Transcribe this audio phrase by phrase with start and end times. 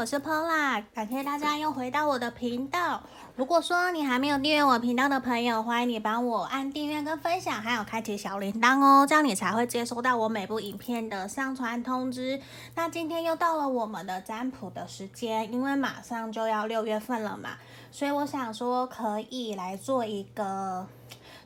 [0.00, 3.02] 我是 Pola，感谢大家又回到我的频道。
[3.36, 12.40] 如果说你还没有订阅我频道的朋友，欢迎你帮我按订阅跟分享，还有开启小铃铛哦，这样你才会接收到我每部影片的上传通知。
[12.74, 17.50] 那今天又到了我们的占卜的时间，因为马上就要六月份了嘛，
[17.92, 20.86] 所以我想说可以来做一个。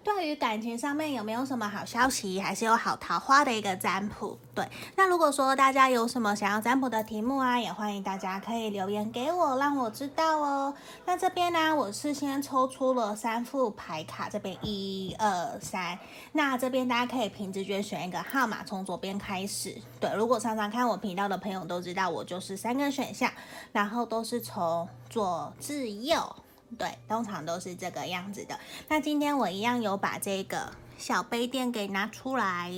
[0.04, 4.38] 对于感情上面有没有什么好消息，还是有好桃花的一个占卜？
[4.54, 10.74] 对，那如果说大家有什么想要占卜的题目啊，也欢迎大家可以留言给我，让我知道哦。
[11.06, 15.98] 那这边呢，我是先抽出了三副牌卡，这边一二三，
[16.32, 19.74] 那这边大家可以凭直觉选一个号码，从左边开始。
[19.98, 23.32] 对，如果常常看我频道的朋友都知道，我就是三个选项，
[23.72, 26.36] 然后都是从左至右。
[26.78, 28.58] 对，通常都是这个样子的。
[28.88, 32.70] 那今天我一样有把这个小杯垫给拿出来，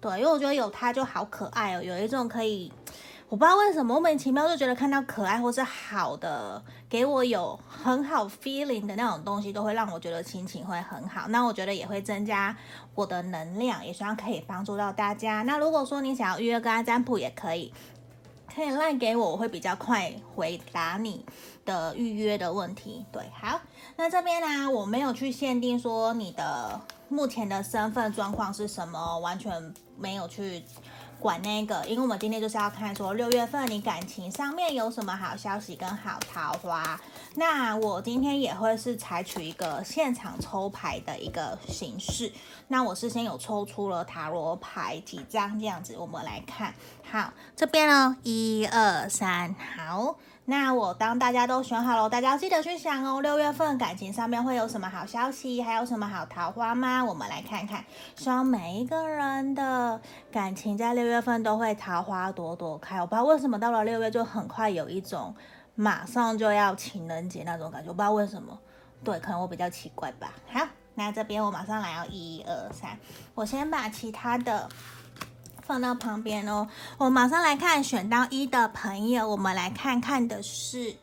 [0.00, 2.72] 对，因为我觉得有它就好可爱哦，有一种可以，
[3.28, 11.28] 我不知道为什么莫名其妙就觉得看到可爱或是好的，给我有很好 feeling 的那种东西，都会让我觉得心情会很好。
[11.28, 12.56] 那我觉得也会增加
[12.94, 15.42] 我的能量，也希望可以帮助到大家。
[15.42, 17.72] 那如果说你想要预约个案占卜，也可以。
[18.58, 21.24] 可以赖给我，我会比较快回答你
[21.64, 23.06] 的预约的问题。
[23.12, 23.60] 对，好，
[23.94, 30.64] 那这边呢，我没有去限定说你的目前的身份状况是什么，完全没有去。
[31.20, 37.00] 管那个，因为我们今天就是要看说六月份你感情上面有什么好消息跟好桃花。
[37.38, 42.32] 那我今天也会是采取一个现场抽牌的一个形式。
[42.66, 46.74] 那我事先有抽出了塔罗牌几张这样子，我们来看。
[47.08, 50.16] 好，这边呢，一二三，好。
[50.46, 53.20] 那我当大家都选好了，大家记得去想哦。
[53.20, 57.04] 六月份感情上面会有什么好消息，还有什么好桃花吗？
[57.04, 57.84] 我们来看看，
[58.16, 60.00] 希望每一个人的
[60.32, 63.00] 感情在六月份都会桃花朵朵开。
[63.00, 65.34] 我不知道为什么到了六月就很快有一种
[65.80, 68.58] 马上就要情人节那种感觉，我不知道为什么。
[69.04, 70.34] 对，可能我比较奇怪吧。
[70.52, 70.66] 好，
[70.96, 72.98] 那这边我马上来哦一二三，
[73.36, 74.68] 我先把其他的。
[75.62, 80.96] 放到旁边哦，我马上来看选到一的朋友，我们来看看的是。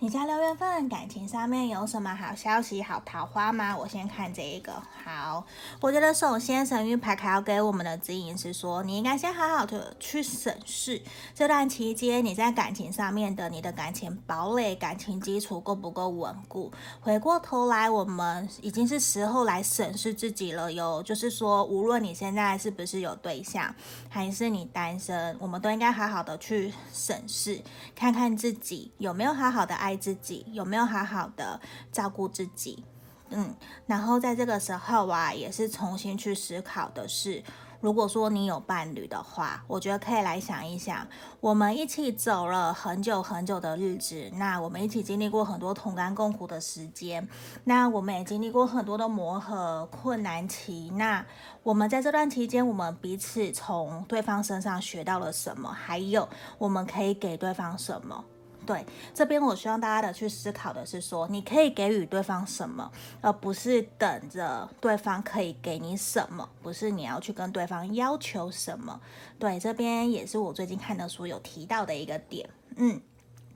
[0.00, 3.76] 你在六月份感情上面有什么好消息、好桃花吗？
[3.76, 4.72] 我先看这一个。
[5.04, 5.44] 好，
[5.80, 11.02] 我觉得首先神諭牌卡要给我们的指引是说，你应该先好好的去审视
[11.34, 16.70] 这段期间你在感情上面的你的感情堡垒、感情基础够不够稳固。
[17.00, 20.72] 回过头来，我们已经是时候来审视自己了。
[20.72, 23.74] 哟，就是说，无论你现在是不是有对象，
[24.08, 27.60] 还是你单身，我们都应该好好的去审视，
[27.96, 29.87] 看看自己有没有好好的爱。
[29.88, 31.58] 爱自己有没有好好的
[31.90, 32.84] 照顾自己？
[33.30, 33.54] 嗯，
[33.86, 37.42] 然后在这个时候啊，也是重新去思考的是，
[37.80, 41.06] 如果说你有伴侣的话，我觉得可以来想一想，
[41.40, 47.26] 我们一起走了很久很久的日子，那我们一起经历过很多同甘共苦的时间，
[47.64, 51.24] 那我们也经历过很多的磨合困难期，那
[51.62, 55.70] 我们在这段期间，我们彼此从对方身上学到了什么？
[55.70, 56.28] 还有
[56.58, 58.24] 我们可以给对方什么？
[58.68, 58.84] 对，
[59.14, 62.92] 这边我希望大家的去思考的是说，你可以给予对方什么，
[63.22, 69.00] 而不是等着对方可以给你什么，不是你要去跟对方要求什么。
[69.38, 72.46] 对，这边也是我最近看的书有提到的一个点。
[72.76, 73.00] 嗯，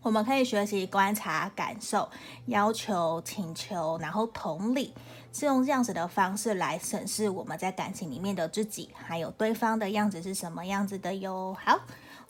[0.01, 2.09] 我们可以学习观察、感受、
[2.47, 4.95] 要求、请求，然后同理，
[5.31, 11.55] 是用这样子的方式来审视我们在感情里面的自己，还有对方的样子是什么样子的哟。
[11.63, 11.79] 好。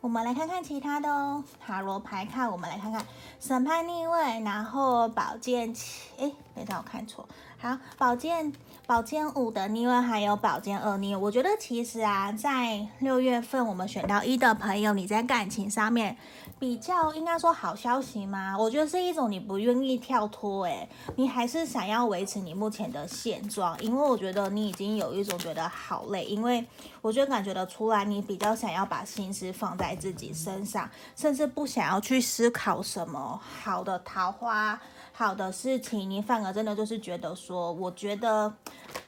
[0.02, 3.06] 我们来看看其他的哦，塔罗牌卡，我们来看看。
[3.38, 7.24] 审判逆位，然后宝剑七，诶，没当我看错，
[7.62, 8.52] 好，宝剑
[8.88, 11.16] 宝剑五的逆位，还有宝剑二逆位。
[11.22, 16.16] 我觉得其实啊，在六月份我们选到一的朋友，你在感情上面。
[16.58, 18.56] 比较应该说好消息吗？
[18.56, 26.64] 我觉得是一种你不愿意跳脱，诶，你还是想要维持你目前的现状，因为我觉得你已经有一种觉得好累，因为
[27.00, 34.80] 我就感觉得出来，你比较想要把心思放在自己身上，甚至不想要去思考什么好的桃花、
[35.12, 38.52] 好的事情，你反而真的就是觉得说，我觉得。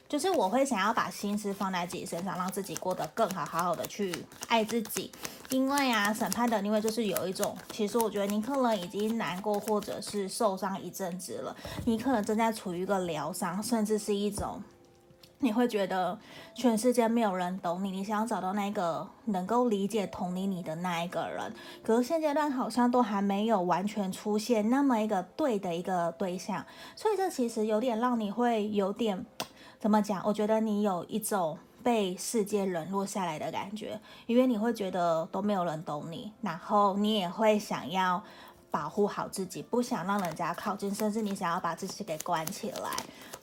[0.07, 4.15] 就是我会想要把心思放在自己身上，让自己过得更好，好好的去
[4.47, 5.11] 爱自己。
[5.49, 11.55] 因为啊，审判的因为就是有一种，其实我觉得你可能已经难过或者是受伤一阵子了，
[11.85, 14.61] 你可能正在处于一个疗伤，甚至是一种
[15.39, 16.17] 你会觉得
[16.53, 21.53] 全世界没有人懂你，你想要找到那个能够理解同理你的那一个人，
[21.83, 26.65] 可是现阶段好像都还没有完全出现那么一个对的一个对象，
[26.95, 29.25] 所以这其实有点让你会有点。
[29.77, 30.19] 怎么讲？
[30.25, 38.23] 我觉得你有一种被世界冷落下来的感觉，因为你会觉得都没有人懂你，然后你也会想要
[38.71, 42.89] 保护好自己，不想让人家靠近，甚至你想要把自己给关起来。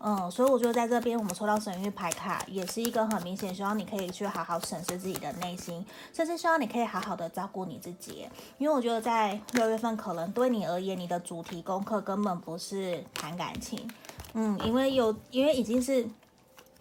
[0.05, 8.29] 嗯，所以我觉得在这边我们抽到神域牌卡，也是一个很明显，希望你可以去好好审视自己的内心，甚至希望你可以好好的照顾你自己。
[8.59, 13.89] 因为我觉得在六月份，可能对你而言，你的主题功课根本不是谈感情。
[14.35, 16.07] 嗯，因为有，因为已经是。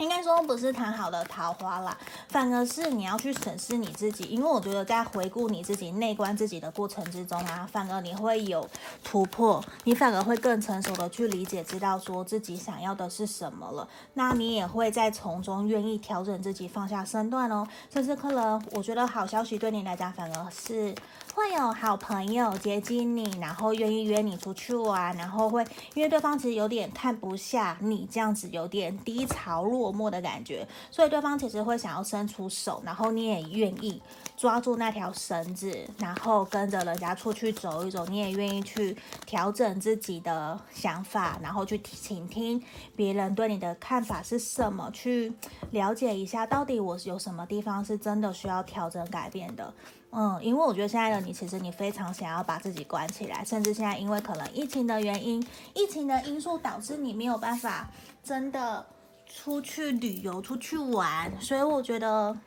[0.02, 1.96] 应该说不是谈好的桃花啦，
[2.28, 8.68] 反而是你要去审视你自己，因为我觉得在回顾你自己、内观自己的过程之中啊，反而你会有
[9.04, 13.88] 突破，你反而会更成熟的去理解、知道说自己想要的是什么了。
[14.16, 17.68] 那你也会在从中愿意调整自己、放下身段哦。
[17.94, 20.96] 甚至可能，我觉得好消息对你来讲，反而是。
[21.34, 34.02] 会有好朋友接近你，然后愿意约你出去玩，然后会因为对方其实有点看不下你这样子有点低潮落寞的感觉，所以对方其实会想要伸出手，然后你也愿意
[34.36, 38.96] 抓住那条绳子，然后跟着人家出去走一走，你也愿意去
[39.26, 42.62] 调整自己的想法，然后去倾听
[42.96, 45.34] 别人对你的看法是什么，去
[45.72, 49.74] 了解一下到底我有什么地方是真的需要调整改变的。
[50.14, 55.42] 嗯，因为我觉得现在的你，其实你非常想要把自己关起来，甚至现在因为可能疫情的原因，
[55.74, 57.90] 疫情的因素导致你没有办法
[58.22, 58.86] 真的
[59.26, 62.38] 出去旅游、出去玩，所以我觉得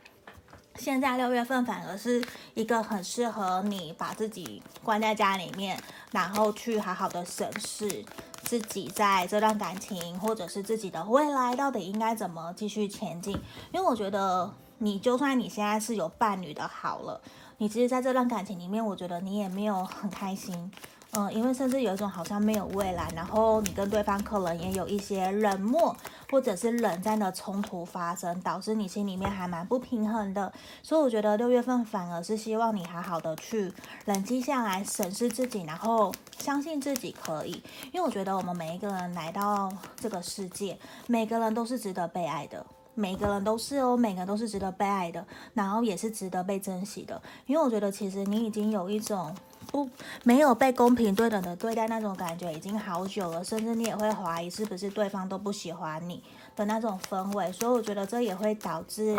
[0.77, 2.23] 现在六月份反而是
[2.53, 8.05] 一个很适合你把自己关在家里面，然后去好好的审视
[8.43, 13.33] 自己在这段感情或者是自己的未来到底应该怎么继续前进。
[13.73, 17.19] 因为我觉得你就算你现在是有伴侣的，好了。
[17.59, 20.71] 你其实在这段感情里面，我觉得你也没有很开心，
[21.13, 25.97] 嗯，因为甚至有一种好像没有未来，然后你跟对方可能也有一些冷漠
[26.31, 30.53] 或者是冷战的冲突发生，导致你心里面还蛮不平衡的。
[30.83, 33.73] 所以我觉得六月份反而是希望你好好的去
[34.07, 37.63] 冷静下来，审视自己，然后相信自己可以。
[37.93, 40.77] 因为我觉得我们每一个人来到这个世界，
[41.07, 42.67] 每个人都是值得被爱的。
[42.95, 47.21] 每个人都是哦，每个人都是值得被爱的，然后也是值得被珍惜的。
[47.47, 49.35] 因为我觉得，其实你已经有一种
[49.67, 49.89] 不
[50.23, 56.23] 没有被公平对等的对待那种感觉，已经好久了，甚至你也会怀疑是不是对方都不喜欢你
[56.55, 57.51] 的那种氛围。
[57.53, 59.19] 所以我觉得这也会导致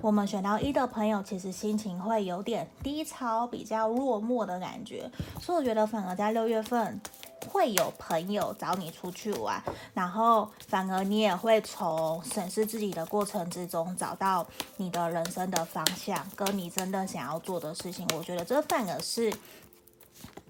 [0.00, 5.10] 我们选到一的朋友，其实心情会有点低潮，比较落寞的感觉。
[5.40, 7.00] 所以我觉得，反而在六月份。
[7.48, 9.62] 会有朋友找你出去玩，
[9.94, 14.46] 然后反而你也会从审视自己的过程之中找到
[14.76, 18.06] 你的人生的方向，跟你真的想要做的事情。
[18.14, 19.32] 我觉得这反而是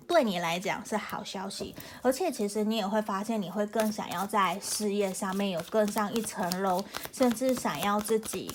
[0.07, 6.83] 对你来讲是好消息，而且其实你也会发现，你会更想要在事业上面有更上一层楼，
[7.13, 8.51] 甚至想要自己。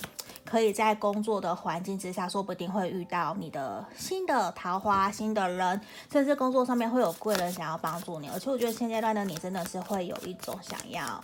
[0.52, 5.80] 可以在工作的环境之下，说不定会遇到你的新的桃花、新的人，
[6.12, 8.28] 甚至工作上面会有贵人想要帮助你。
[8.28, 11.18] 而且我觉得现阶段的你真的是会有一种想要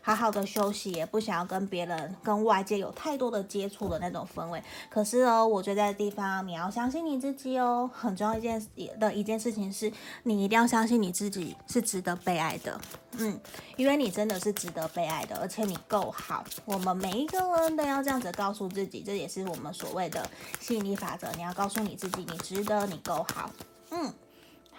[0.00, 4.62] 好好的休息，也不想要跟别人、跟外界有太多的接触的那种氛围。
[4.90, 8.64] 可是哦，我觉得在地方你要相信你自己哦，很重要一件
[8.98, 9.92] 的一件事情是，
[10.22, 12.80] 你一定要相信你自己是值得被爱的。
[13.18, 13.38] 嗯，
[13.76, 16.44] 因为你真的是值得被爱的，而且你够好。
[16.64, 20.28] 我们每一个人都要这样子告诉自己，这也是我们所谓的
[20.58, 21.30] 吸引力法则。
[21.36, 23.48] 你要告诉你自己，你值得，你够好。
[23.90, 24.12] 嗯，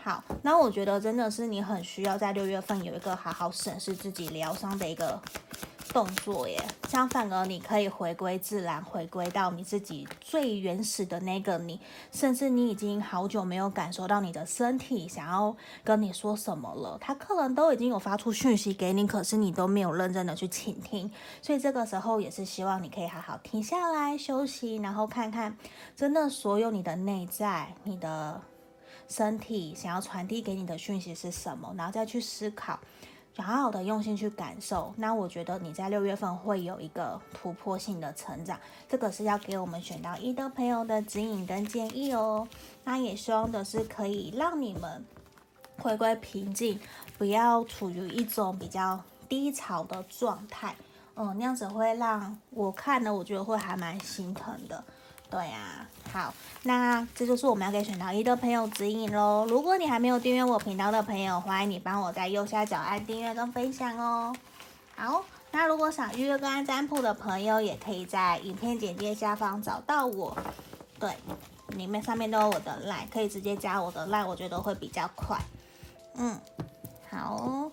[0.06, 0.24] 好。
[0.44, 5.20] 那我觉得真的是你很需要在六月份有一个好好审视自己疗伤的一个。
[5.94, 11.80] 动作耶，相反而你可以回归自然，回归到你自己最原始的那个你，
[12.12, 21.10] 甚至你已经好久没有感受到你的身体想要跟你说什么了，他客人都已经有发出讯息给你，可是你都没有认真的去倾听，
[21.42, 25.56] 所以这个时候也是希望你可以好好停下来休息，然后看看
[25.96, 28.42] 真的所有你的内在、你的
[29.08, 32.80] 身体想要传递给你的讯息是什么，然后再去思考。
[33.38, 38.58] 好好的用心去感受，那我觉得你在六月份会有一个突破性的成长，
[38.88, 42.48] 这个是要给我们选到一的朋友的指引跟建议哦。
[42.86, 45.06] 那也希望的是可以让你们
[45.78, 46.80] 回归平静，
[47.18, 50.74] 不要处于一种比较低潮的状态，
[51.16, 54.82] 嗯，那样子会让我看了，我觉得会还蛮心疼的。
[55.36, 59.46] 对、啊，好，那这就是我们要给选到一的朋友指引喽。
[59.50, 64.34] 如果你还没有订阅我频道的朋友，欢迎你帮我在右下角按订阅跟分享哦。
[64.96, 70.38] 好，那如果想预约个案占卜的朋友，也可以在影片简介下方找到我。
[70.98, 71.14] 对，
[71.76, 75.38] 里面上面都有我的 line，可以直接加我的 line，我觉得会比较快。
[76.16, 76.40] 嗯，
[77.12, 77.70] 好。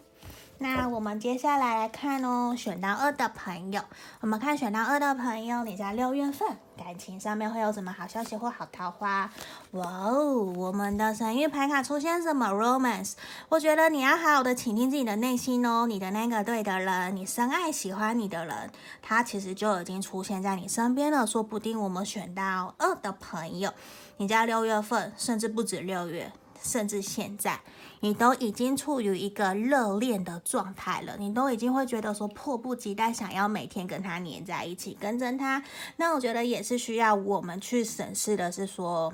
[0.63, 3.83] 那我们接下来来看哦，选到二的朋友，
[4.21, 9.29] 我们看选到二的朋友，你在六月份感情上面会有什么好消息或好桃花？
[9.73, 13.15] 哇哦，我们的神諭牌卡出现什么？Romance，
[13.49, 18.71] 我觉得你要好好的倾听自己的内心哦，你的那个对的人，你深爱喜欢你的人，
[19.03, 21.27] 他其实就已经出现在你身边了。
[21.27, 23.73] 说不定我们选到二的朋友，
[24.19, 26.31] 你在六月份，甚至不止六月。
[26.63, 27.61] 甚至现在，
[28.01, 35.63] 你都已经处于一个热恋的状态了，你都已经会觉得说迫不及待想要每天跟他黏在一起，跟着他。
[35.97, 39.13] 那我觉得也是需要我们去审视的，是说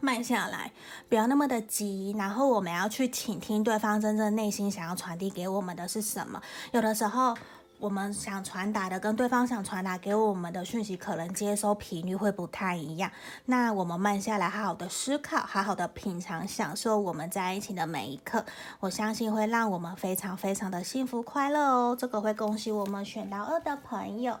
[0.00, 0.72] 慢下来，
[1.08, 6.42] 不要那么的急，然后我们要去倾听对方真正内心想要传递给我们的是什么。
[6.72, 7.36] 有的时候。
[7.84, 13.10] 我们想传达的跟对方想传达给我们的讯息，可能接收频率会不太一样。
[13.44, 18.46] 那我们慢下来，好好的思考，好好的品尝，享受我们在一起的每一刻。
[18.80, 21.94] 我相信会让我们非常非常的幸福快乐哦。
[21.94, 24.40] 这个会恭喜我们选到二的朋友。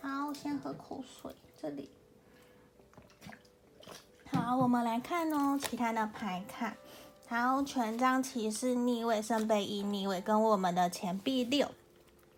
[0.00, 1.34] 好，先喝口水。
[1.60, 1.90] 这里。
[4.30, 6.74] 好，我们来看哦，其他的牌卡。
[7.26, 11.68] 好，权杖骑士逆位，圣杯一逆位，跟我们的钱币六。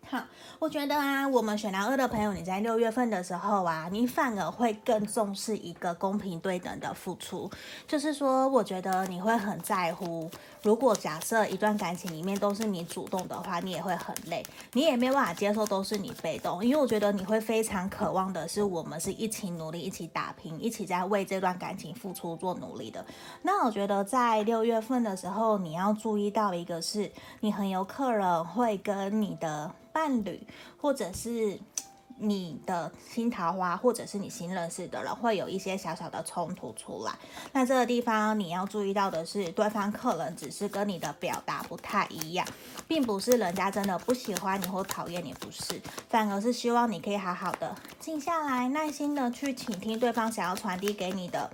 [0.09, 0.23] 好，
[0.57, 7.51] 我觉得啊，我们选男二的朋友，你在六月份的时候啊，你反而会更重视一个公平对等的付出。
[7.85, 10.31] 就是说，我觉得你会很在乎。
[10.67, 14.43] 如果假设一段感情里面都是你主动的话，你也会很累，
[14.73, 16.61] 你也没有办法接受都是你被动。
[16.65, 23.05] 因为我觉得你会非常渴望的是，我们是一起努力、一起打拼、一起在为这段感情付出做努力的。
[23.43, 27.09] 那我觉得在六月份的时候，你要注意到一个是，
[27.39, 29.71] 你很有可能会跟你的。
[29.93, 30.39] 伴侣，
[30.79, 31.59] 或者是
[32.19, 37.13] 你的新桃花，或者是你新认识的人，会有一些小小的冲突出来。
[37.53, 42.47] 那这个地方你要注意到的是，对方客人只是跟你的表达不太一样，
[42.87, 51.49] 并不是人家真的不喜欢你或讨厌你，不是，反而是希望你可以好好的静下来，耐心的去倾听对方想要传递给你的。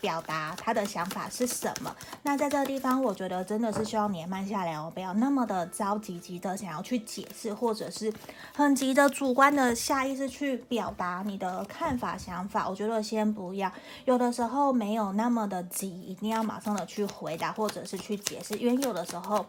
[0.00, 1.94] 表达他的想法是什么？
[2.22, 8.12] 那在这个地方，我觉得真的是需要你慢下来哦，不要那么的着急急的想要去解释，或者是
[8.54, 12.68] 很急的主观的下意识去表达你的看法想法。
[12.68, 13.70] 我觉得先不要，
[14.04, 19.44] 有的时候没有那么的急，一定要马上的去回答或者是去解释，因为有的时候，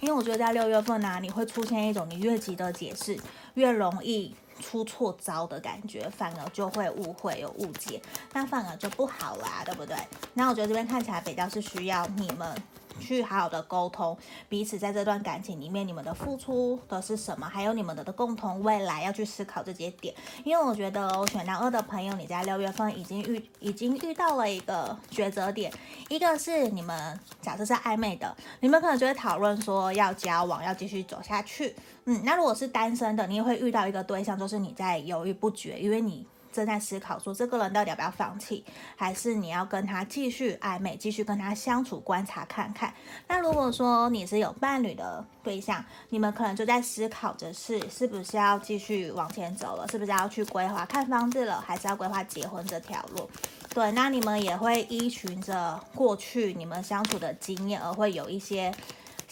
[0.00, 3.18] 因为我觉得在六月份呢、你会出现一种你越急的解释，
[3.54, 4.34] 越容易。
[4.62, 8.00] 出错招的感觉，反而就会误会有误解，
[8.32, 9.96] 那反而就不好啦，对不对？
[10.32, 12.56] 那我觉得这边看起来比较是需要你们。
[13.00, 14.16] 去好好的沟通，
[14.48, 17.46] 彼此在这段感情里面，你们的付出的是什么？
[17.48, 20.14] 还有你们的共同未来要去思考这些点。
[20.44, 25.72] 因为我觉得我选到二的朋友，你在六月份已经遇已经遇到了一个抉择点，
[26.08, 31.74] 一个是你们假设是暧昧的，你们可能就会讨论说要交往，要继续走下去。
[32.04, 36.26] 嗯，那如果是单身的，你也会遇到一个对象，就是你在犹豫不决，因为你。
[36.52, 42.92] 正在思考说，这个人到底要不要放弃，还是你要跟他继续暧昧，继续跟他相处，观察看看。
[43.26, 53.28] 那如果说你是有伴侣的对象，你们可能就在思考着是是不是要继续往前走了，是不是要去规划看房子了，还是要规划结婚这条路？
[53.74, 58.72] 对，那你们也会依循着过去你们相处的经验，而会有一些。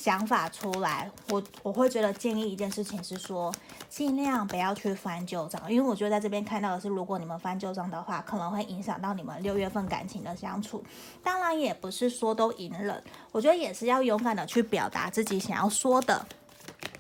[0.01, 3.53] 想法出来，我我会觉得建议一件事情是说，
[3.91, 10.83] 尽量不要去翻旧账，因为我觉得在这边看到的是，如果你们翻旧账的话，可能会影响到你们六月份感情的相处。
[11.23, 16.25] 当然也不是说都隐忍，我觉得也是要勇敢的去表达自己想要说的，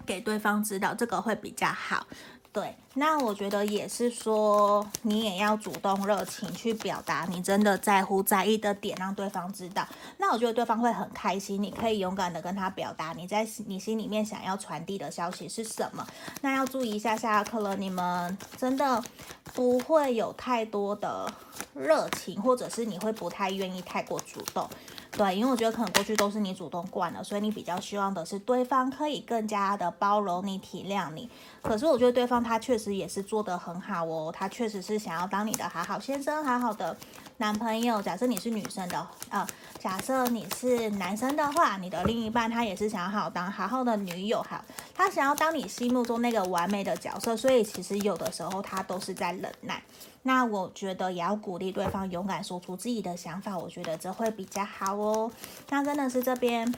[0.04, 2.06] 给对方知道，这个会比较好。
[2.52, 9.86] 对，那我觉得也是说，你也要主动热情去表达你真的在乎、在意的点，让对方知道。
[10.16, 16.04] 那我觉得对方会很开心，你可以勇敢的跟他表达你在你心里面想要传递的消息是什么。
[16.40, 19.00] 那要注意一下，下课了，你们真的
[19.54, 21.32] 不会有太多的
[21.72, 24.68] 热情，或者是你会不太愿意太过主动。
[25.20, 31.28] 对，因为我觉得可能过去都是你主动惯了，所以你比较希望的是对方可以更加的包容你、体谅你。
[31.60, 36.96] 可是我觉得对方他确实也是做得很好哦，他确实是想要当你的好好先生、好好的
[37.40, 38.02] 男朋友。
[38.02, 39.46] 假设你是女生的，呃，
[39.78, 44.62] 假设你是男生的话，你的另一半他也是想要好当好好的女友，好，
[44.94, 47.34] 他想要当你心目中那个完美的角色。
[47.34, 49.82] 所以其实有的时候他都是在忍耐。
[50.22, 55.32] 那我觉得也要鼓励对方勇敢说出自己的想法，我觉得这会比较好哦。
[55.70, 56.70] 那真的是这边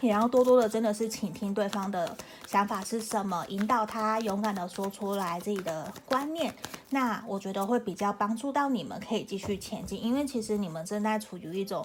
[0.00, 2.16] 也要多多的，真的是倾听对方的。
[2.54, 6.54] 想法是什么，引导他勇敢的说出来自己的观念。
[6.90, 10.00] 那我觉得会比较帮助到你们，可以继续前进。
[10.00, 11.84] 因为其实你们正在处于一种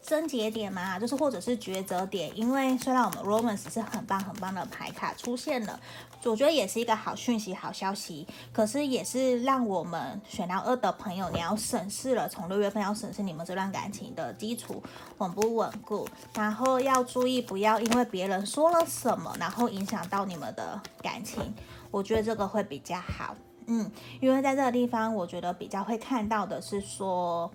[0.00, 2.30] 症结点嘛，就是或者是抉择点。
[2.38, 5.80] 因为虽然我们 Romance 是很棒很棒的牌卡出现了，
[6.22, 8.24] 我觉得也是一个好讯息、好消息。
[8.52, 14.80] 可是也是让我们选到二的朋友，你要审视了，从六月份要审视你们这段感情的基础
[15.18, 21.54] 稳不稳固，然后要注意不要因为别人说了什么，然后影响想到你们的感情。
[21.90, 23.34] 我觉得这个会比较好。
[23.66, 27.50] 嗯，因为在这个地方，我觉得比较会看到的是说，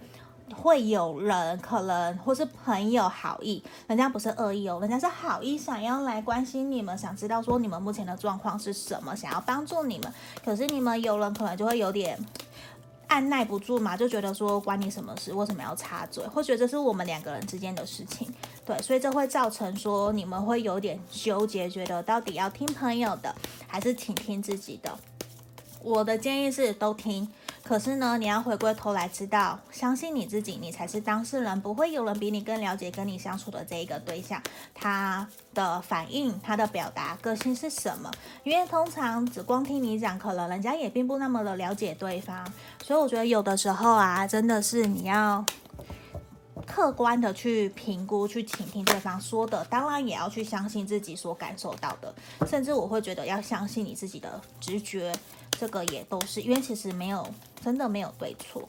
[0.55, 10.11] 会有人可能或是朋友好意，人家不是恶意哦，人家是好意，想要来关心你们，想知道说你们目前的状况是什么，想要帮助你们。
[10.43, 12.17] 可是你们有人可能就会有点
[13.11, 16.25] 按耐不住嘛，就觉得说关你什么事，为什么要插嘴？
[16.27, 18.25] 或觉得这是我们两个人之间的事情，
[18.65, 23.35] 对，所以这会造成说你们会有点纠结，觉得到底要听朋友的，
[23.67, 24.97] 还是倾听自己的。
[25.83, 27.27] 我的建议是都听，
[27.71, 38.11] 可是呢，你要回归头来知道，相信你自己，你才是当事人，不会有人比你更了解跟你相处的这一个对象，他的反应、他的表达、个性是什么？
[38.43, 42.45] 因为通常只光听你讲，可能人家也并不那么的了解对方，
[42.83, 45.45] 所以我觉得有的时候啊，真的是你要
[46.67, 52.13] 客观的去评估、去倾听对方说的，当然也要去相信自己所感受到的，
[52.45, 55.13] 甚至我会觉得要相信你自己的直觉。
[55.59, 57.23] 这个也都是，因为其实没有，
[57.63, 58.67] 真的没有对错，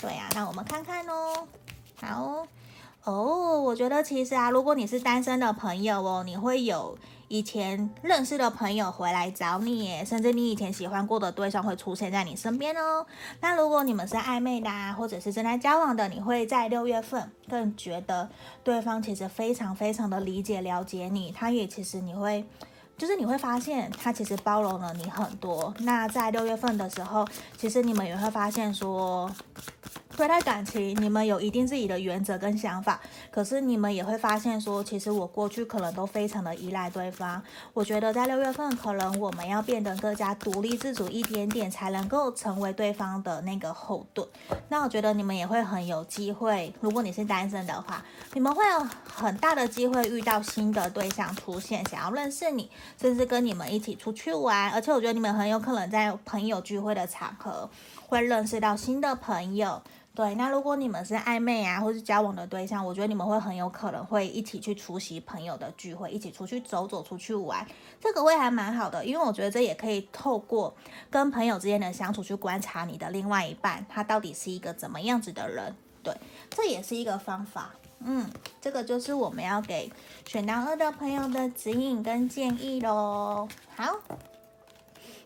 [0.00, 0.28] 对、啊。
[0.34, 1.46] 那我们看看哦，
[1.96, 2.46] 好
[3.04, 6.96] 哦，我觉得其实啊，如果你是单身的朋友哦，你会有
[7.28, 13.06] 以前认识的朋友回来找你，甚至你以前喜欢过的对象会出现在你身边哦。
[13.40, 18.30] 那如果你们是暧昧的啊，或者是正在交往的，你会在六月份更觉得
[18.62, 22.44] 对方其实非常非常的理解了解你，他也其实你会。
[22.96, 25.74] 就是你会发现，他其实包容了你很多。
[25.80, 27.26] 那在六月份的时候，
[27.58, 29.30] 其实你们也会发现说。
[30.16, 33.00] 对待感情，你们有一定自己的原则跟想法，
[33.32, 37.42] 可是你们也会发现说，其实我过去可能都非常的依赖对方。
[37.72, 44.26] 我觉得在六月份，可能我们要变得更加独立自主一点点，才能够成为对方的那个后盾。
[44.68, 48.04] 那我觉得你们也会很有机会，如果你是单身的话，
[48.34, 54.70] 你们会有很大的机会遇到新的对象出现，想要认识你，甚至跟你们一起出去玩。
[54.70, 57.68] 而且我觉得你们很有可能在朋友聚会的场合
[58.06, 59.82] 会认识到新的朋友。
[60.14, 67.66] 对，那如果你们是暧昧啊，或是交往的对象，我觉得你们会很有可能会一起去出席朋友的聚会，一起出去走走，出去玩，
[68.00, 70.72] 这个会还蛮好的，因为我觉得这也可以透过
[71.10, 75.74] 跟朋友之间的相处去观察你的另外一半，他到底是一个怎么样子的人。
[76.04, 76.14] 对，
[76.48, 77.72] 这也是一个方法。
[77.98, 79.90] 嗯，这个就是我们要给
[80.26, 83.48] 选到二的朋友的指引跟建议喽。
[83.74, 83.96] 好，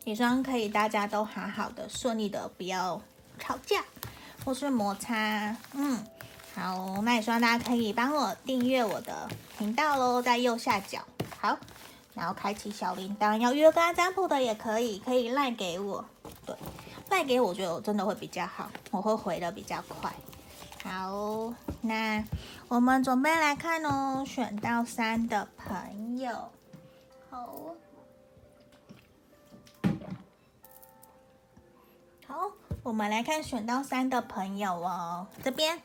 [0.05, 3.03] 也希望可以大家都好好的、顺利的，不要
[3.39, 3.85] 吵架。
[4.49, 6.03] 或是摩擦，嗯，
[6.55, 11.01] 好，那也希望大家可以帮我订阅我的频道喽，在右下角，
[11.39, 11.59] 好，
[12.15, 16.03] 然后开启小铃铛，要约跟占卜的也可以，可以赖给我，
[16.47, 16.57] 对，
[17.11, 20.11] 赖给我，我觉得我真的会比较好，我会回的比较快。
[20.83, 22.25] 好，那
[22.69, 26.31] 我们准备来看哦，选到三的朋友，
[27.29, 27.55] 好，
[32.83, 35.79] 我们来看选到三的朋友哦，这边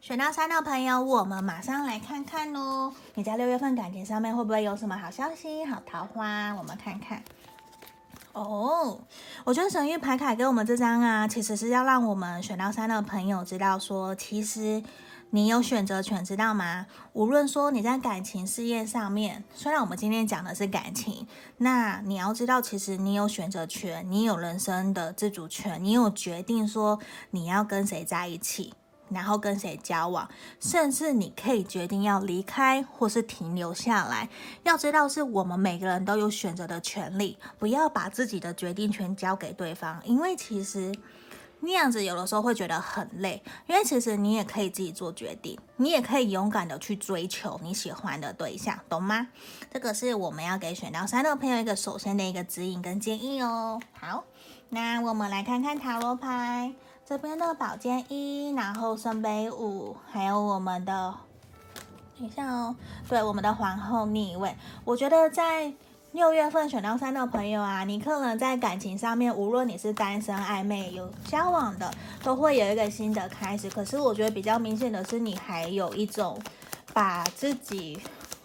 [0.00, 2.92] 选到三的朋友，我们马上来看看哦。
[3.14, 6.52] 你在六月份感情上面会不会有什么好消息、好桃花？
[6.54, 7.22] 我们看看。
[8.32, 8.98] 哦，
[9.44, 14.82] 我觉得神谕牌卡给我们这张啊，其实是要让我们选到三的朋友知道说，其实。
[15.32, 16.86] 你有选择权，知道吗？
[17.12, 21.24] 无论说你在感情事业上面，虽然我们今天讲的是感情，
[21.58, 26.98] 那你要知道，其实你有选择权，你有人生的自主权，你有决定说
[27.30, 28.74] 你要跟谁在一起，
[29.08, 34.28] 然后跟谁交往，甚至你可以决定要离开或是停留下来。
[34.64, 40.92] 要知道，是我们每个人都有选择的权利，不要把自己的决定权交给对方，因为其实。
[41.62, 49.28] 那样子有的时候会觉得很累，因为其实你也可以自己做决定，你也可以勇敢的去追求你喜欢的对象，懂吗？
[49.70, 53.80] 这个是我们要给选到三的朋友一个首先的一个指引跟建议哦。
[53.92, 54.24] 好，
[54.70, 56.72] 那我们来看看塔罗牌，
[57.04, 61.14] 这边的宝剑一，然后圣杯五，还有我们的，
[62.18, 62.74] 等一下哦，
[63.08, 65.74] 对，我们的皇后逆位，我觉得在。
[66.12, 71.88] 六月份选到三的朋友啊，你可能在感情上面，无论你是单身、暧昧、有交往的，
[72.24, 73.70] 都会有一个新的开始。
[73.70, 76.36] 可是我觉得比较明显的是，你还有一种
[76.92, 77.96] 把自己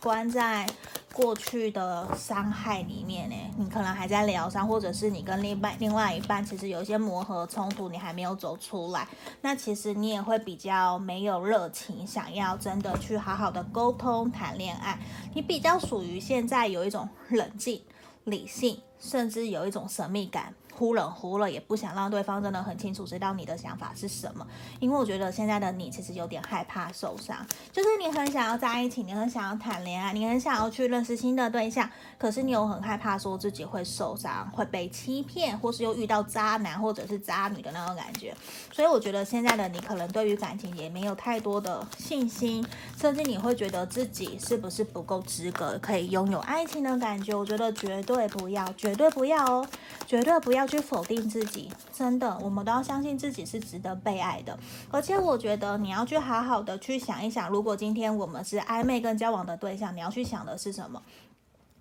[0.05, 0.67] 关在
[1.15, 9.07] 过去的伤害里面呢，你可能还在疗伤，或者是你跟另一半、另外一半其实有一些磨合冲突，你还没有走出来，
[9.41, 14.99] 那其实你也会比较没有热情，想要真的去好好的沟通谈恋爱，
[15.33, 17.81] 你比较属于现在有一种冷静、
[18.25, 20.53] 理性，甚至有一种神秘感。
[20.77, 24.45] 忽冷忽热，也不想让对方真的很清楚知道你的想法是什么，
[24.81, 27.37] 因为我觉得现在的你其实有点害怕受伤，
[27.71, 38.35] 就是你很想要在一起，你很想要谈恋爱，你很想要去认识新的对象，可是你又很害怕说自己会受伤，会被欺骗，或是又遇到渣男或者是渣女的那种感觉，
[38.73, 42.65] 所以我觉得现在的你可能对于感情也没有太多的信心，
[42.99, 49.65] 甚至你会觉得自己是不是不够资格可以拥有爱情的感觉，我觉得绝对不要，绝对不要哦，
[50.05, 50.64] 绝对不要。
[50.67, 54.57] 去否定自己，真的，我们都要相信自己是值得被爱的。
[54.91, 61.01] 而且我觉得你要去好好的去想一想，如果今天我们是暧昧跟交往的对象，你要去想的是什么？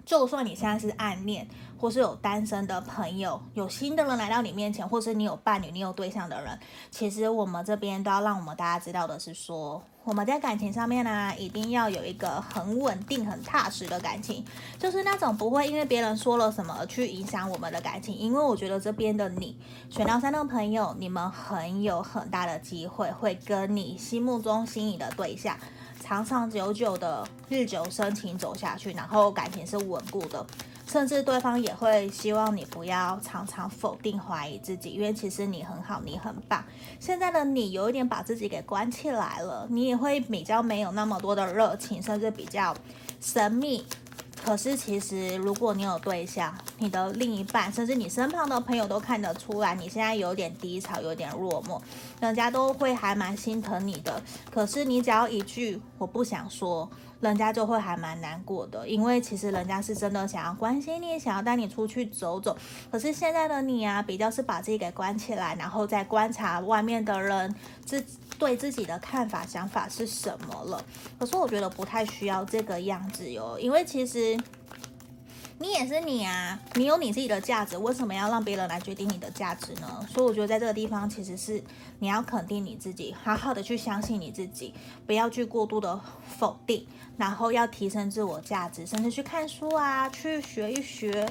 [0.04, 6.58] 就算你现在是暗恋，或是有单身的朋友，有新的人来到你面前，或是你有伴侣、你有对象的人，
[6.90, 14.44] 其实我们这边都要让我们大家知道的是说，我们在感情上面呢、一定要有一个很稳定、很踏实的感情，
[14.78, 18.14] 就是那种不会因为别人说了什么而去影响我们的感情。
[18.14, 19.56] 因为我觉得这边的你
[19.88, 25.56] 选到三的朋友，你们很有很大的机会会跟你心目中心仪的对象。
[26.02, 30.44] 长长久久的日久生情走下去，然后感情是稳固的，
[30.86, 36.62] 甚至对方也会希望你不要常常否定怀疑自己，因为其实你很好，你很棒。
[37.00, 42.74] 现在的你有一点把自己给关起来了，你也会比较没有那么多的热情，甚至比较
[43.20, 43.84] 神秘。
[44.44, 51.80] 可是，其实如果你有对象，你的另一半，甚至你身旁的朋友都看得出来，你现在有点低潮，有点落寞，
[52.20, 54.22] 人家都会还蛮心疼你的。
[54.52, 56.86] 可是你只要一句“我不想说”，
[57.20, 62.54] 人家就会还蛮难过的，因为其实人家是真的想要关心你，想要带你出去走走。
[62.92, 67.54] 可是现在的你啊，比较是把自己给关起来，然后再观察外面的人
[67.86, 68.04] 自
[68.38, 70.84] 对自己的看法、想法是什么了。
[71.18, 74.38] 可是我觉得不太需要这个样子哟，因为其实。
[75.58, 80.06] 你也是你啊，你有你自己的价值，为什么要让别人来决定你的价值呢？
[80.12, 81.62] 所以我觉得在这个地方，其实是
[82.00, 84.74] 你要肯定你自己，好好的去相信你自己，
[85.06, 85.98] 不要去过度的
[86.38, 86.86] 否定，
[87.16, 91.26] 然后要提升自我价值，甚至去看书啊，去学一学，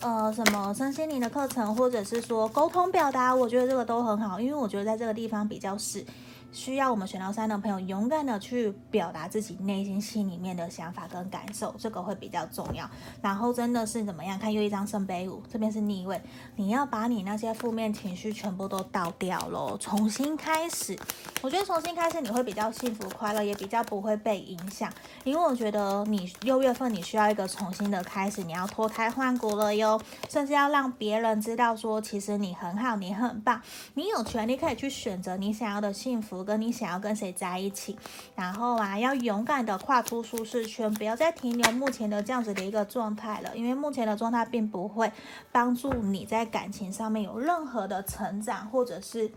[0.00, 6.04] 呃，什么身心灵的课程，或者是说沟通表达，我觉得这个都很好，因为我觉得在这个地方比较是。
[6.50, 12.88] 需要我们选到三的朋友勇敢的去表达自己内心心里面的想法跟感受，这个会比较重要。
[13.20, 14.38] 然后真的是怎么样？
[14.38, 16.20] 看又一张圣杯五，这边是逆位，
[16.56, 20.98] 你要把你那些负面情绪全部都倒掉喽，重新开始。
[21.42, 24.90] 我觉得重新开始你会比较幸福快乐，也比较不会被影响。
[25.24, 33.60] 因为我觉得你六月份你需要一个重新的开始，你要脱胎换骨了哟，甚至要让别人知道说，其实你很好，你很棒，
[33.94, 36.37] 你有权利可以去选择你想要的幸福。
[36.38, 37.98] 我跟你想要跟谁在一起，
[38.36, 45.10] 然后啊，要勇敢的跨出舒适圈，不要再停留目前的这样子的一个状态了，因为目前的状态并不会
[45.50, 49.28] 帮助你在感情上面有任何的成长，或者是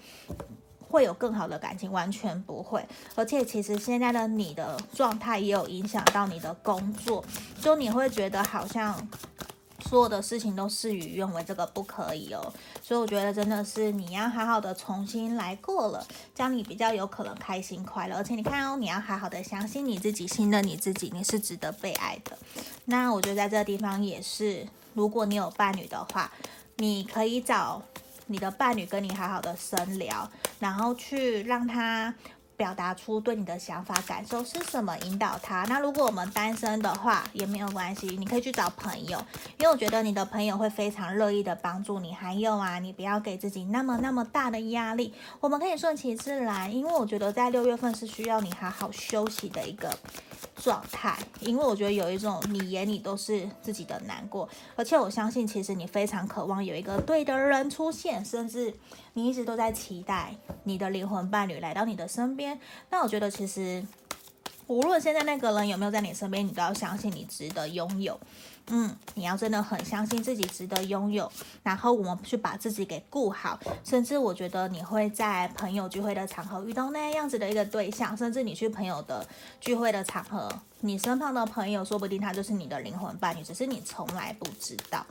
[0.79, 2.87] 会有更好的感情，完全不会。
[3.15, 7.25] 而且其实现在的你的状态也有影响到你的工作，
[7.59, 8.95] 就你会觉得好像。
[9.89, 12.53] 所有的事情都事与愿违，这个不可以哦。
[12.81, 18.15] 所以我觉得真的是你要好好的重新来过了，这样你比较有可能开心快乐。
[18.15, 22.37] 而且你看哦，你要好好的相信你自己，信任你自己，你是值得被爱的。
[22.85, 26.31] 那我觉得在这个地方也是，如果你有伴侣的话，
[26.77, 27.81] 你可以找
[28.27, 32.13] 你的伴侣跟你好好的深聊，然后去让他。
[32.61, 35.65] 表达出对你的想法、感受是什么，引导他。
[35.67, 39.17] 那如果我们单身的话也没有关系，你可以去找朋友，
[39.57, 42.13] 因为我觉得你的朋友会非常乐意的帮助你。
[42.13, 46.71] 还有啊，你不要给自己那么那么大的压力，我们可以顺其自然。
[46.71, 49.89] 因为我觉得在六月份是需要你好好休息的一个
[50.55, 58.73] 状态，因为我觉得有一种你眼里都是自己的难过，而且我相信其实你非常渴望有一个对的人出现，甚至
[59.13, 62.59] 你一直都在期待你的灵魂伴侣来到你的身边。
[62.89, 63.85] 那我觉得其实
[64.67, 68.19] 无论现在那个人有没有在你身边，你都要相信你值得拥有。
[68.73, 71.29] 嗯，你要真的很相信自己值得拥有，
[71.61, 79.27] 然后我们去把自己给顾好，甚至我觉得你会在朋友聚会的场合遇到那样子的一个对象，甚至你去朋友的
[79.59, 85.05] 聚会的场合，你身旁的朋友说不定他就是你的灵魂伴侣，只是你从来不知道。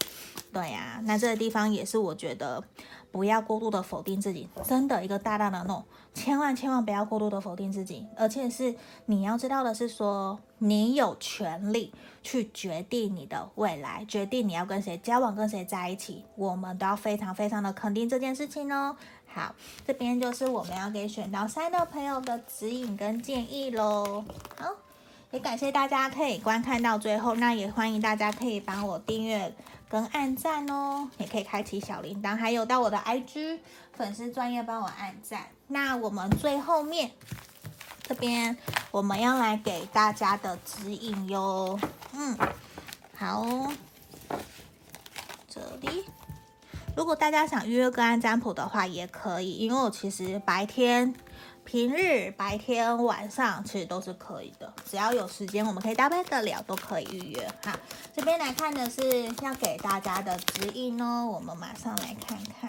[0.53, 2.65] 对呀，那这个地方也是我觉得
[3.13, 11.93] 不要过度的否定自己，真的一个大大的 no，千万千万不要过度的否定自己，而且是你要知道的是说，你有权利
[12.23, 18.95] 去决定你的未来，决定你要跟谁交往，跟谁在一起，我们都要非常非常的肯定这件事情哦。
[19.27, 19.55] 好，
[19.87, 24.23] 这边就是我们要给选到三的朋友的指引跟建议喽。
[24.59, 24.71] 好，
[25.31, 29.55] 也感谢大家可以观看到最后，那也欢迎大家可以帮我订阅
[29.89, 33.61] 跟按赞哦，也可以开启小铃铛，还有到我的 IG
[33.93, 35.47] 粉丝专业帮我按赞。
[35.69, 37.13] 那我们最后面
[38.11, 38.57] 这边
[38.91, 41.79] 我们要来给大家的指引哟，
[42.13, 42.37] 嗯，
[43.17, 43.71] 好，
[45.49, 46.05] 这里。
[46.97, 51.15] 如果大家想预约个案占卜的话，也可以，因为我其实白天、
[51.65, 57.49] 平日、白天、晚上其实都是可以的，只要有时间，我们可以搭配得了，都可以预约。
[57.63, 57.79] 哈，
[58.13, 62.69] 这边来看的是要给大家的指引哦，我们马上来看看，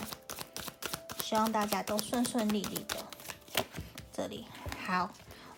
[1.24, 2.98] 希望大家都顺顺利利的。
[4.14, 4.46] 这里
[4.86, 5.10] 好。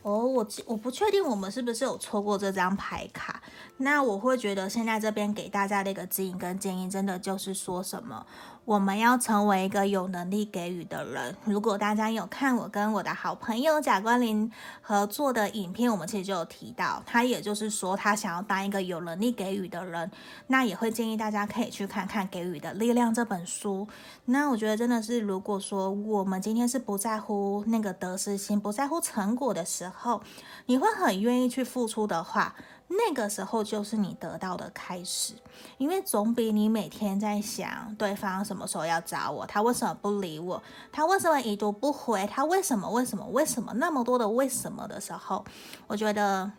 [0.03, 3.41] 哦，我我不确定我们是不是有错过这张牌卡。
[3.77, 8.25] 那我会觉得现在这边给大家的一个指引跟建议，真的就是说什么，
[8.65, 11.35] 我们要成为一个有能力给予的人。
[11.43, 14.49] 如果大家有看我跟我的好朋友贾冠霖
[14.81, 20.09] 合作的影片，我们其实就有提到，他也就是说他想要当一个有能力给予的人。
[20.47, 23.85] 那也会建议大家可以去看看《给予的力量》这本书。
[24.25, 30.21] 那我觉得真的是，如果说我们今天是不在乎那个得失心，不在乎成果的时候，
[30.67, 32.55] 你会很愿意去付出的话，
[32.87, 35.33] 那个时候就是你得到的开始，
[35.77, 45.43] 因为总比你每天在想对方什么时候要找我，他为什么不理我，他为什么已读不回，他为什么为什么为什么那么多的为什么的时候，
[45.87, 46.51] 我觉得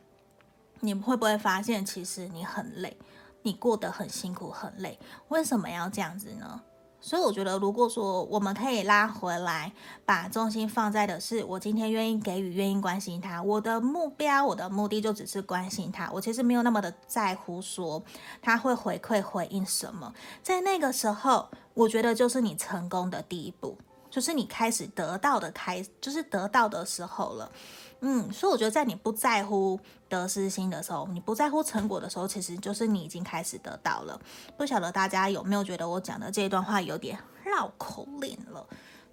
[0.81, 2.97] 你会不会发现，其实你很累，
[3.43, 6.61] 你过得很辛苦很累，为什么要这样子呢？
[7.05, 9.71] 所以我觉得，如果说我们可以拉回来，
[10.07, 18.03] 把重心放在的是我今天愿意给予、愿意关心他，我的目标、我的目的就只是关心他，我其实没有那么的在乎说
[18.41, 20.15] 他会回馈、回应什么。
[20.43, 23.77] 在那个时候，我觉得就是你成功的第一步，
[24.15, 27.51] 就是你开始得到的开，就是得到的时候了。
[27.99, 29.77] 嗯，所以我觉得在你不在乎
[30.09, 34.21] 得失心的时候，你不在乎成果的时候，其实就是你已经开始得到了。
[34.57, 38.65] 不晓得大家有没有觉得我讲的这一段话有点绕口令了？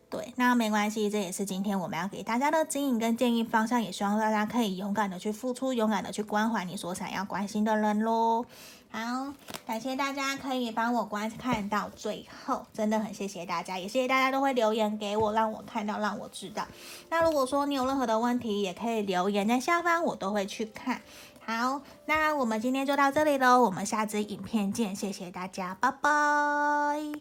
[0.08, 8.46] 对，那没关系，这也是今天我们要给大家的指引跟建议方向，也希望大家可以勇敢的去付出，勇敢的去关怀你所想要关心的人喽。
[8.92, 9.34] 好，
[9.66, 16.68] 感谢大家可以帮我观看到最后，真的很谢谢大家，也谢谢大家都会留言给我，让我看到，让我知道。
[17.10, 21.02] 那如果说你有任何的问题，也可以留言在下方，我都会去看。
[21.46, 27.12] 好，那我们今天就到这里喽，我们下支影片见，谢谢大家，拜拜。